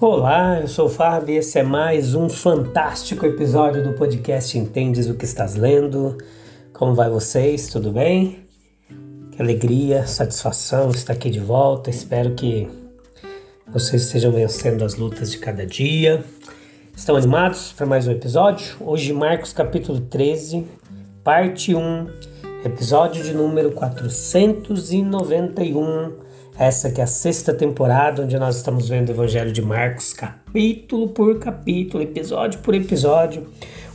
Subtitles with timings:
[0.00, 5.10] Olá, eu sou o Fábio e esse é mais um fantástico episódio do podcast Entendes
[5.10, 6.16] o que estás lendo.
[6.72, 7.66] Como vai vocês?
[7.66, 8.46] Tudo bem?
[9.32, 11.90] Que alegria, satisfação estar aqui de volta.
[11.90, 12.68] Espero que
[13.66, 16.24] vocês estejam vencendo as lutas de cada dia.
[16.96, 18.76] Estão animados para mais um episódio?
[18.78, 20.64] Hoje, Marcos capítulo 13,
[21.24, 22.06] parte 1,
[22.64, 26.27] episódio de número 491
[26.58, 31.08] essa que é a sexta temporada, onde nós estamos vendo o Evangelho de Marcos, capítulo
[31.08, 33.46] por capítulo, episódio por episódio.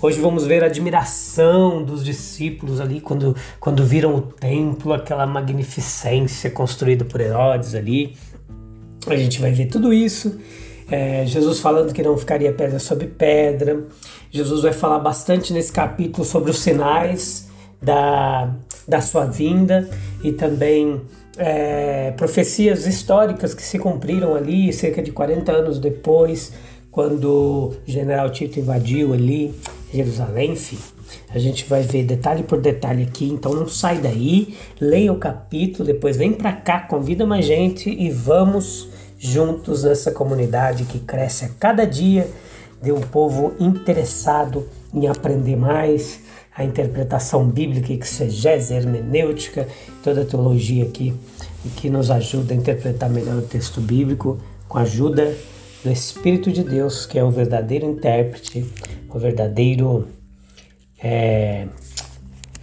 [0.02, 6.50] Hoje vamos ver a admiração dos discípulos ali quando, quando viram o templo, aquela magnificência
[6.50, 8.16] construída por Herodes ali.
[9.08, 10.40] A gente vai ver tudo isso.
[10.90, 13.88] É, Jesus falando que não ficaria pedra sobre pedra.
[14.32, 17.50] Jesus vai falar bastante nesse capítulo sobre os sinais
[17.82, 18.54] da,
[18.88, 19.90] da sua vinda
[20.24, 21.02] e também
[21.38, 26.54] é, profecias históricas que se cumpriram ali cerca de 40 anos depois,
[26.92, 29.54] quando o general Tito invadiu ali
[29.92, 30.78] Jerusalém, enfim.
[31.30, 35.86] A gente vai ver detalhe por detalhe aqui, então não sai daí, leia o capítulo,
[35.86, 41.50] depois vem para cá, convida mais gente e vamos juntos nessa comunidade que cresce a
[41.60, 42.30] cada dia
[42.82, 46.20] de um povo interessado em aprender mais,
[46.56, 49.68] a interpretação bíblica, seja hermenêutica,
[50.04, 51.14] toda a teologia aqui,
[51.78, 55.36] que nos ajuda a interpretar melhor o texto bíblico com a ajuda
[55.84, 58.66] do Espírito de Deus, que é o verdadeiro intérprete,
[59.10, 60.08] o verdadeiro
[61.02, 61.68] é,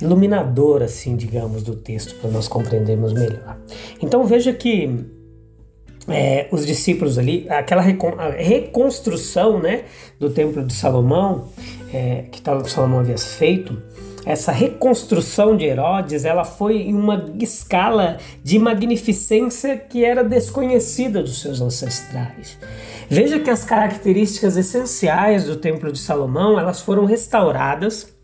[0.00, 3.58] iluminador, assim, digamos, do texto, para nós compreendermos melhor.
[4.00, 5.04] Então veja que
[6.08, 9.84] é, os discípulos ali, aquela reconstrução né,
[10.18, 11.48] do Templo de Salomão,
[11.92, 13.80] é, que Salomão havia feito,
[14.24, 21.40] essa reconstrução de Herodes, ela foi em uma escala de magnificência que era desconhecida dos
[21.40, 22.58] seus ancestrais.
[23.08, 28.14] Veja que as características essenciais do Templo de Salomão, elas foram restauradas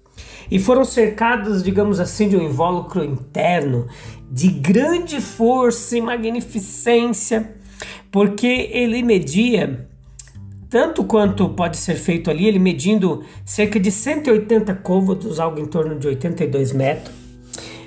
[0.50, 3.86] e foram cercadas, digamos assim, de um invólucro interno
[4.30, 7.54] de grande força e magnificência,
[8.10, 9.88] porque ele media
[10.76, 15.98] tanto quanto pode ser feito ali, ele medindo cerca de 180 côvados, algo em torno
[15.98, 17.14] de 82 metros,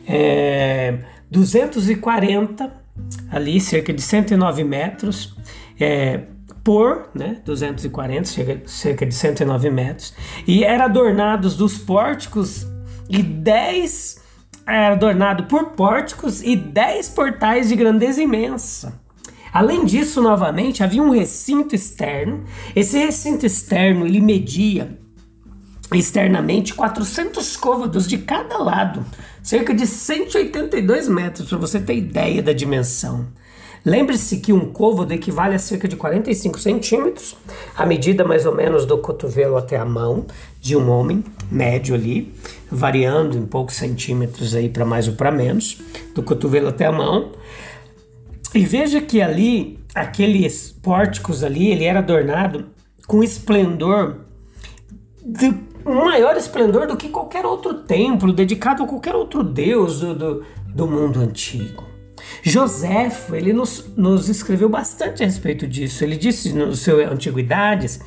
[0.08, 0.98] é,
[1.30, 2.74] 240
[3.30, 5.38] ali, cerca de 109 metros,
[5.80, 6.22] é,
[6.64, 8.28] por, né, 240,
[8.66, 10.16] cerca, de 109 metros,
[10.48, 12.66] e era adornados dos pórticos
[13.08, 14.20] e 10
[14.66, 19.00] era adornado por pórticos e 10 portais de grandeza imensa.
[19.52, 22.44] Além disso, novamente, havia um recinto externo.
[22.76, 24.98] Esse recinto externo ele media
[25.92, 29.04] externamente 400 côvados de cada lado,
[29.42, 33.28] cerca de 182 metros, para você ter ideia da dimensão.
[33.86, 37.36] Lembre-se que um côvado equivale a cerca de 45 centímetros,
[37.76, 40.26] a medida mais ou menos do cotovelo até a mão
[40.60, 42.34] de um homem médio ali,
[42.70, 45.82] variando em poucos centímetros aí para mais ou para menos,
[46.14, 47.32] do cotovelo até a mão.
[48.54, 52.68] E veja que ali, aqueles pórticos ali, ele era adornado
[53.08, 54.22] com esplendor,
[55.24, 55.54] de
[55.86, 60.44] um maior esplendor do que qualquer outro templo dedicado a qualquer outro deus do, do,
[60.68, 61.84] do mundo antigo.
[62.44, 66.04] Joséfo, ele nos, nos, escreveu bastante a respeito disso.
[66.04, 68.00] Ele disse no seu Antiguidades,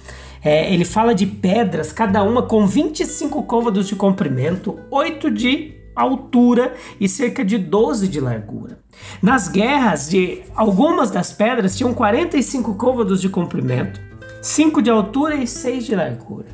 [0.44, 6.74] é, ele fala de pedras, cada uma com 25 côvados de comprimento, 8 de altura
[7.00, 8.78] e cerca de 12 de largura.
[9.22, 14.00] Nas guerras, de algumas das pedras tinham 45 côvados de comprimento,
[14.40, 16.46] 5 de altura e 6 de largura.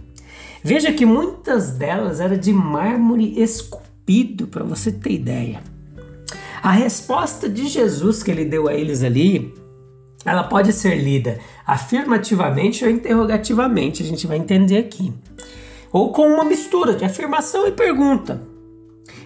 [0.63, 5.63] Veja que muitas delas eram de mármore esculpido, para você ter ideia.
[6.63, 9.55] A resposta de Jesus que ele deu a eles ali,
[10.25, 15.13] ela pode ser lida afirmativamente ou interrogativamente, a gente vai entender aqui.
[15.93, 18.43] Ou com uma mistura de afirmação e pergunta.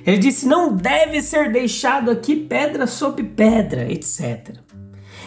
[0.06, 4.56] Ele disse: Não deve ser deixado aqui pedra sobre pedra, etc.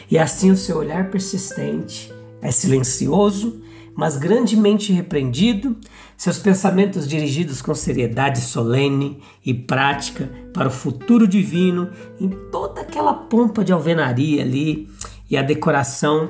[0.09, 3.61] E assim o seu olhar persistente é silencioso,
[3.95, 5.77] mas grandemente repreendido,
[6.17, 11.89] seus pensamentos dirigidos com seriedade solene e prática para o futuro divino,
[12.19, 14.89] em toda aquela pompa de alvenaria ali
[15.29, 16.29] e a decoração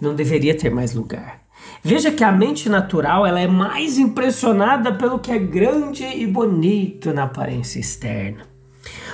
[0.00, 1.45] não deveria ter mais lugar.
[1.82, 7.12] Veja que a mente natural ela é mais impressionada pelo que é grande e bonito
[7.12, 8.44] na aparência externa.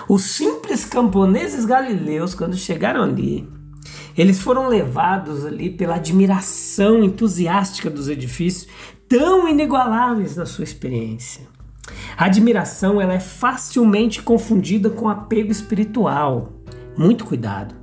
[0.09, 3.49] Os simples camponeses galileus, quando chegaram ali,
[4.17, 8.69] eles foram levados ali pela admiração entusiástica dos edifícios,
[9.09, 11.47] tão inigualáveis na sua experiência.
[12.17, 16.53] A admiração ela é facilmente confundida com apego espiritual.
[16.97, 17.75] Muito cuidado.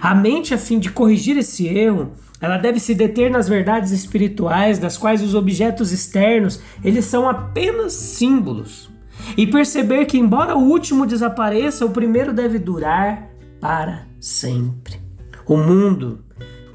[0.00, 4.78] A mente, a fim de corrigir esse erro, ela deve se deter nas verdades espirituais,
[4.78, 8.90] das quais os objetos externos eles são apenas símbolos,
[9.36, 13.28] e perceber que embora o último desapareça, o primeiro deve durar
[13.60, 15.00] para sempre.
[15.46, 16.24] O mundo,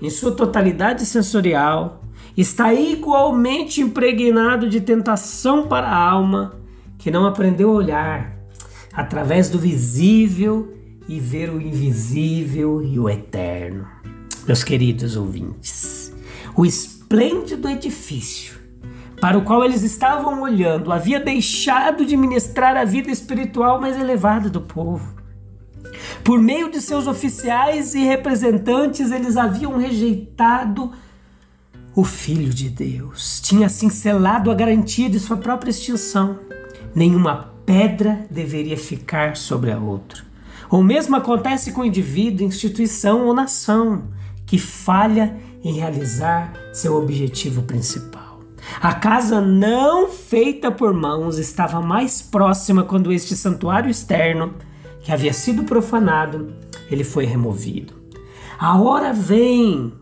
[0.01, 2.03] em sua totalidade sensorial,
[2.37, 6.55] está igualmente impregnado de tentação para a alma
[6.97, 8.35] que não aprendeu a olhar
[8.93, 10.73] através do visível
[11.07, 13.94] e ver o invisível e o eterno.
[14.47, 16.13] Meus queridos ouvintes,
[16.55, 18.59] o esplêndido edifício
[19.19, 24.47] para o qual eles estavam olhando havia deixado de ministrar a vida espiritual mais elevada
[24.47, 25.15] do povo.
[26.23, 30.91] Por meio de seus oficiais e representantes, eles haviam rejeitado
[31.95, 33.41] o Filho de Deus.
[33.41, 36.37] Tinha selado a garantia de sua própria extinção.
[36.93, 40.23] Nenhuma pedra deveria ficar sobre a outra.
[40.69, 44.13] O mesmo acontece com indivíduo, instituição ou nação
[44.45, 48.39] que falha em realizar seu objetivo principal.
[48.81, 54.53] A casa não feita por mãos estava mais próxima quando este santuário externo
[55.01, 56.53] que havia sido profanado,
[56.89, 57.93] ele foi removido.
[58.57, 59.93] A hora vem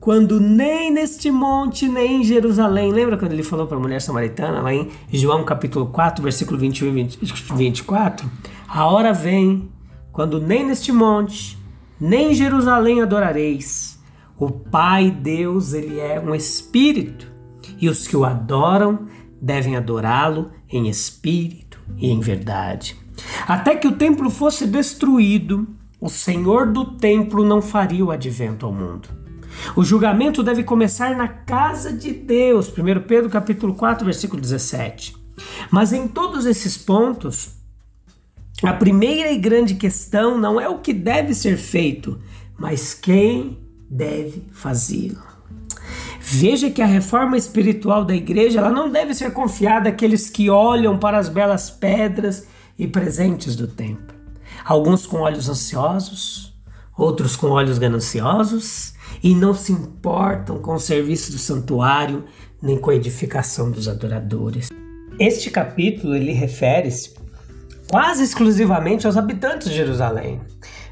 [0.00, 2.90] quando nem neste monte, nem em Jerusalém.
[2.90, 6.96] Lembra quando ele falou para a mulher samaritana, lá em João capítulo 4, versículo 21
[6.96, 8.28] e 24?
[8.66, 9.70] A hora vem
[10.10, 11.56] quando nem neste monte,
[12.00, 13.98] nem em Jerusalém adorareis.
[14.38, 17.30] O Pai Deus, ele é um espírito,
[17.78, 19.06] e os que o adoram
[19.40, 22.96] devem adorá-lo em espírito e em verdade.
[23.46, 25.68] Até que o templo fosse destruído,
[26.00, 29.08] o Senhor do templo não faria o advento ao mundo.
[29.76, 35.16] O julgamento deve começar na casa de Deus, 1 Pedro capítulo 4, versículo 17.
[35.70, 37.59] Mas em todos esses pontos,
[38.62, 42.20] a primeira e grande questão não é o que deve ser feito,
[42.58, 43.58] mas quem
[43.88, 45.30] deve fazê-lo.
[46.20, 50.98] Veja que a reforma espiritual da igreja ela não deve ser confiada àqueles que olham
[50.98, 52.46] para as belas pedras
[52.78, 54.14] e presentes do templo.
[54.64, 56.54] Alguns com olhos ansiosos,
[56.96, 62.24] outros com olhos gananciosos e não se importam com o serviço do santuário
[62.62, 64.68] nem com a edificação dos adoradores.
[65.18, 67.14] Este capítulo ele refere-se
[67.90, 70.40] quase exclusivamente aos habitantes de Jerusalém.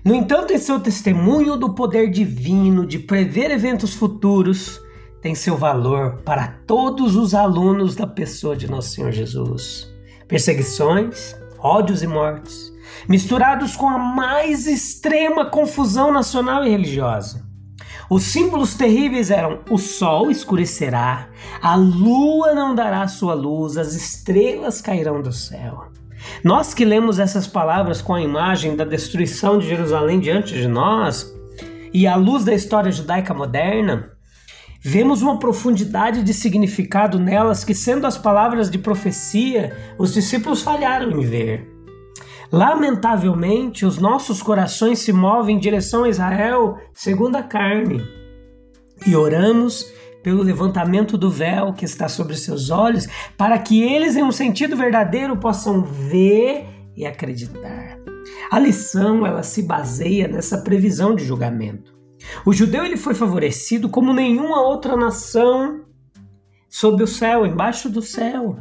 [0.05, 4.81] No entanto, em seu testemunho do poder divino de prever eventos futuros,
[5.23, 9.89] tem seu valor para todos os alunos da pessoa de nosso Senhor Jesus.
[10.27, 12.73] Perseguições, ódios e mortes,
[13.09, 17.47] misturados com a mais extrema confusão nacional e religiosa.
[18.11, 21.29] Os símbolos terríveis eram: o sol escurecerá,
[21.63, 25.98] a lua não dará sua luz, as estrelas cairão do céu.
[26.45, 31.35] Nós que lemos essas palavras com a imagem da destruição de Jerusalém diante de nós
[31.93, 34.13] e à luz da história judaica moderna,
[34.81, 41.11] Vemos uma profundidade de significado nelas que, sendo as palavras de profecia, os discípulos falharam
[41.11, 41.69] em ver.
[42.51, 48.03] Lamentavelmente, os nossos corações se movem em direção a Israel segundo a carne
[49.07, 49.85] e oramos
[50.23, 53.07] pelo levantamento do véu que está sobre seus olhos,
[53.37, 57.99] para que eles, em um sentido verdadeiro, possam ver e acreditar.
[58.51, 61.97] A lição ela se baseia nessa previsão de julgamento.
[62.45, 65.85] O judeu ele foi favorecido como nenhuma outra nação
[66.69, 68.57] sob o céu, embaixo do céu.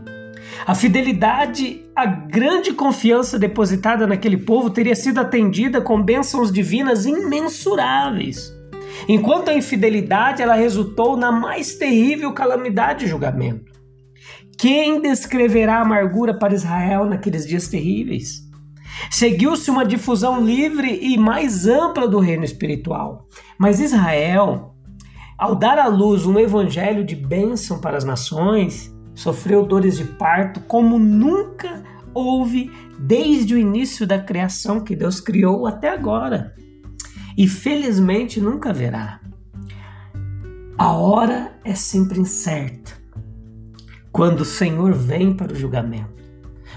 [0.65, 8.56] A fidelidade, a grande confiança depositada naquele povo teria sido atendida com bênçãos divinas imensuráveis.
[9.07, 13.71] Enquanto a infidelidade ela resultou na mais terrível calamidade e julgamento.
[14.57, 18.47] Quem descreverá a amargura para Israel naqueles dias terríveis?
[19.11, 23.27] Seguiu-se uma difusão livre e mais ampla do reino espiritual.
[23.57, 24.73] Mas Israel,
[25.37, 30.59] ao dar à luz um evangelho de bênção para as nações, sofreu dores de parto
[30.61, 36.55] como nunca houve desde o início da criação que Deus criou até agora.
[37.37, 39.21] E felizmente nunca haverá.
[40.75, 42.93] A hora é sempre incerta.
[44.11, 46.17] Quando o Senhor vem para o julgamento.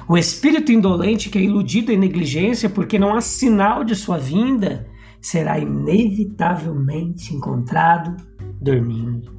[0.07, 4.87] O espírito indolente que é iludido em negligência porque não há sinal de sua vinda
[5.19, 8.17] será inevitavelmente encontrado
[8.61, 9.33] dormindo.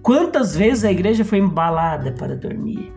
[0.00, 2.92] Quantas vezes a igreja foi embalada para dormir?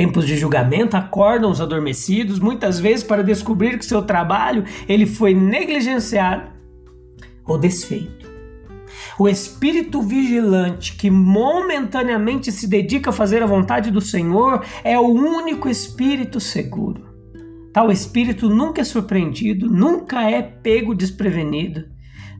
[0.00, 5.34] Tempos de julgamento acordam os adormecidos, muitas vezes para descobrir que seu trabalho ele foi
[5.34, 6.48] negligenciado
[7.44, 8.26] ou desfeito.
[9.18, 15.06] O espírito vigilante que momentaneamente se dedica a fazer a vontade do Senhor é o
[15.06, 17.04] único espírito seguro.
[17.70, 21.84] Tal espírito nunca é surpreendido, nunca é pego desprevenido.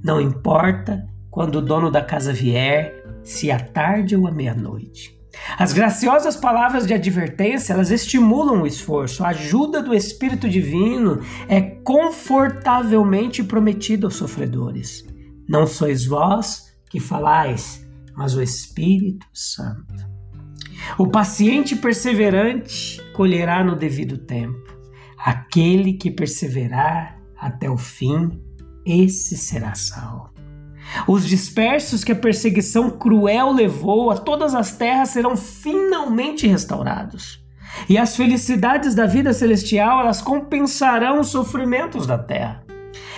[0.02, 5.19] Não importa quando o dono da casa vier, se à tarde ou à meia-noite.
[5.58, 9.24] As graciosas palavras de advertência, elas estimulam o esforço.
[9.24, 15.04] A ajuda do Espírito Divino é confortavelmente prometida aos sofredores.
[15.48, 20.08] Não sois vós que falais, mas o Espírito Santo.
[20.98, 24.58] O paciente perseverante colherá no devido tempo.
[25.18, 28.40] Aquele que perseverar até o fim,
[28.84, 30.39] esse será salvo.
[31.06, 37.44] Os dispersos que a perseguição cruel levou a todas as terras serão finalmente restaurados.
[37.88, 42.64] E as felicidades da vida celestial, elas compensarão os sofrimentos da terra.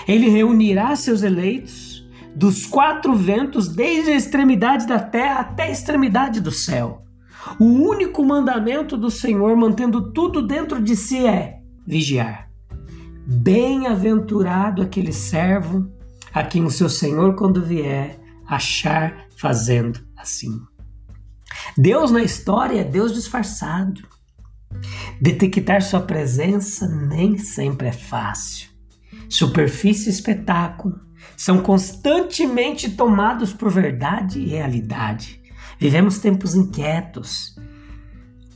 [0.06, 1.92] Ele reunirá seus eleitos
[2.34, 7.02] dos quatro ventos, desde a extremidade da terra até a extremidade do céu.
[7.58, 12.48] O único mandamento do Senhor, mantendo tudo dentro de si, é vigiar.
[13.26, 15.90] Bem-aventurado aquele servo
[16.32, 20.60] a quem o seu Senhor, quando vier, achar fazendo assim.
[21.76, 24.02] Deus na história é Deus disfarçado.
[25.20, 28.70] Detectar sua presença nem sempre é fácil.
[29.28, 31.00] Superfície e espetáculo
[31.36, 35.40] são constantemente tomados por verdade e realidade.
[35.78, 37.56] Vivemos tempos inquietos.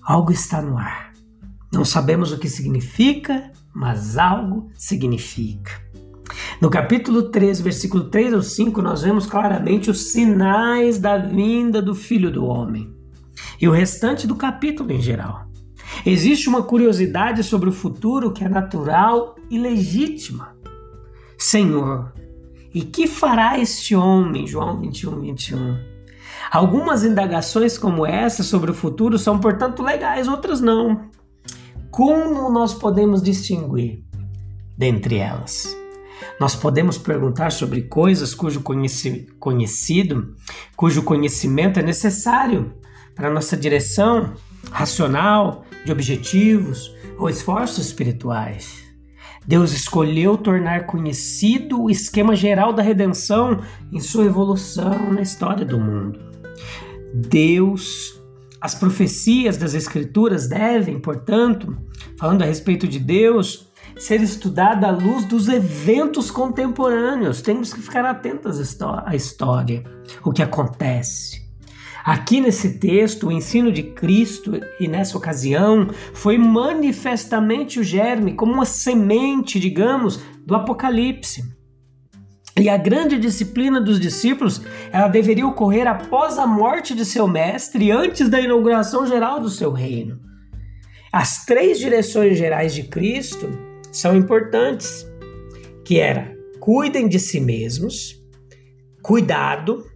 [0.03, 1.13] Algo está no ar.
[1.73, 5.86] Não sabemos o que significa, mas algo significa.
[6.61, 11.95] No capítulo 3, versículo 3 ao 5, nós vemos claramente os sinais da vinda do
[11.95, 12.91] Filho do Homem.
[13.61, 15.47] E o restante do capítulo em geral.
[16.05, 20.57] Existe uma curiosidade sobre o futuro que é natural e legítima.
[21.37, 22.13] Senhor,
[22.73, 24.47] e que fará este homem?
[24.47, 25.79] João 21, 21.
[26.51, 31.11] Algumas indagações como essa sobre o futuro são, portanto, legais, outras não.
[31.91, 34.03] Como nós podemos distinguir
[34.77, 35.86] dentre elas?
[36.41, 40.35] Nós podemos perguntar sobre coisas cujo conheci conhecido,
[40.77, 42.75] cujo conhecimento é necessário
[43.15, 44.35] para nossa direção
[44.71, 48.85] racional, de objetivos ou esforços espirituais.
[49.47, 55.79] Deus escolheu tornar conhecido o esquema geral da redenção em sua evolução na história do
[55.79, 56.19] mundo.
[57.15, 58.21] Deus,
[58.61, 61.77] as profecias das Escrituras devem, portanto,
[62.19, 63.66] falando a respeito de Deus,
[63.99, 67.41] ser estudada à luz dos eventos contemporâneos.
[67.41, 68.61] Temos que ficar atentos
[69.05, 69.83] à história,
[70.25, 71.47] o que acontece.
[72.05, 78.53] Aqui nesse texto, o ensino de Cristo, e nessa ocasião, foi manifestamente o germe, como
[78.53, 81.43] uma semente, digamos, do Apocalipse.
[82.59, 84.63] E a grande disciplina dos discípulos,
[84.93, 89.73] ela deveria ocorrer após a morte de seu mestre, antes da inauguração geral do seu
[89.73, 90.21] reino.
[91.13, 93.66] As três direções gerais de Cristo
[93.97, 95.07] são importantes,
[95.85, 98.23] que era cuidem de si mesmos,
[99.03, 99.87] cuidado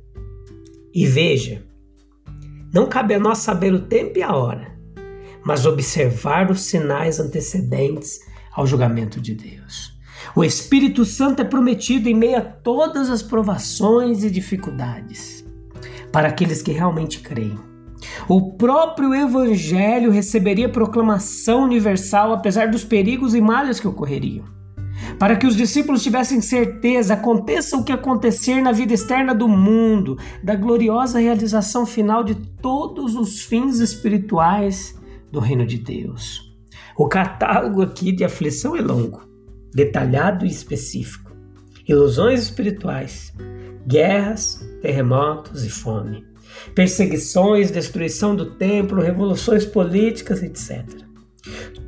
[0.94, 1.62] e veja,
[2.72, 4.74] não cabe a nós saber o tempo e a hora,
[5.44, 8.20] mas observar os sinais antecedentes
[8.54, 9.92] ao julgamento de Deus.
[10.34, 15.44] O Espírito Santo é prometido em meio a todas as provações e dificuldades
[16.10, 17.58] para aqueles que realmente creem.
[18.32, 24.44] O próprio Evangelho receberia proclamação universal apesar dos perigos e malhas que ocorreriam.
[25.18, 30.16] Para que os discípulos tivessem certeza, aconteça o que acontecer na vida externa do mundo,
[30.44, 34.96] da gloriosa realização final de todos os fins espirituais
[35.32, 36.54] do reino de Deus.
[36.96, 39.22] O catálogo aqui de aflição é longo,
[39.74, 41.32] detalhado e específico.
[41.88, 43.32] Ilusões espirituais,
[43.88, 46.29] guerras, terremotos e fome
[46.74, 50.84] perseguições, destruição do templo, revoluções políticas, etc.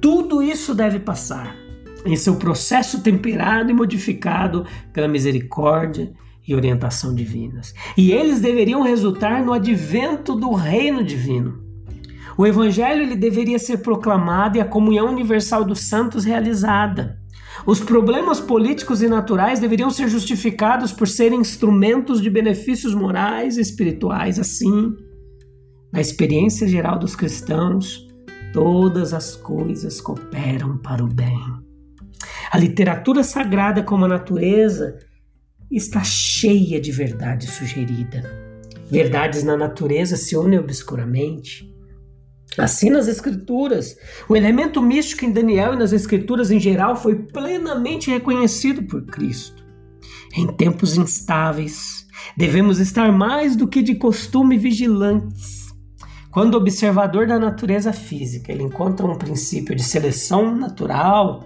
[0.01, 1.57] Tudo isso deve passar
[2.05, 6.13] em seu processo temperado e modificado pela misericórdia
[6.47, 7.73] e orientação divinas.
[7.97, 11.63] E eles deveriam resultar no advento do reino divino.
[12.37, 17.22] O evangelho ele deveria ser proclamado e a comunhão universal dos santos realizada.
[17.65, 23.61] Os problemas políticos e naturais deveriam ser justificados por serem instrumentos de benefícios morais e
[23.61, 24.39] espirituais.
[24.39, 24.93] Assim,
[25.93, 28.09] na experiência geral dos cristãos,
[28.53, 31.39] todas as coisas cooperam para o bem.
[32.51, 34.99] A literatura sagrada, como a natureza,
[35.71, 38.23] está cheia de verdade sugerida.
[38.91, 41.73] Verdades na natureza se unem obscuramente.
[42.59, 43.97] Assim, nas Escrituras,
[44.29, 49.65] o elemento místico em Daniel e nas Escrituras em geral foi plenamente reconhecido por Cristo.
[50.35, 52.07] Em tempos instáveis,
[52.37, 55.73] devemos estar mais do que de costume vigilantes.
[56.31, 61.45] Quando o observador da natureza física ele encontra um princípio de seleção natural,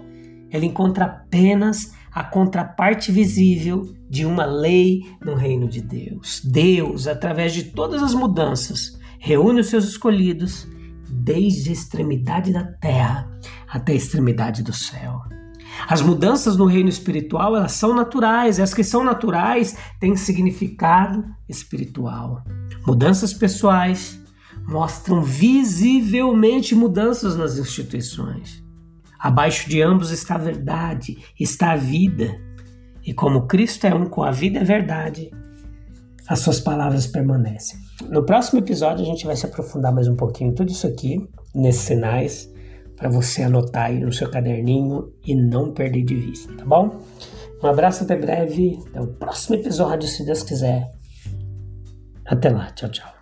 [0.49, 6.41] ele encontra apenas a contraparte visível de uma lei no reino de Deus.
[6.43, 10.67] Deus, através de todas as mudanças, reúne os seus escolhidos
[11.09, 13.29] desde a extremidade da terra
[13.67, 15.21] até a extremidade do céu.
[15.87, 22.43] As mudanças no reino espiritual, elas são naturais, as que são naturais têm significado espiritual.
[22.85, 24.19] Mudanças pessoais
[24.67, 28.63] mostram visivelmente mudanças nas instituições.
[29.19, 32.39] Abaixo de ambos está a verdade, está a vida.
[33.03, 35.31] E como Cristo é um com a vida a verdade,
[36.27, 37.79] as suas palavras permanecem.
[38.09, 41.27] No próximo episódio a gente vai se aprofundar mais um pouquinho em tudo isso aqui,
[41.55, 42.51] nesses sinais,
[42.95, 46.99] para você anotar aí no seu caderninho e não perder de vista, tá bom?
[47.63, 50.91] Um abraço até breve, até o próximo episódio, se Deus quiser.
[52.25, 53.16] Até lá, tchau, tchau.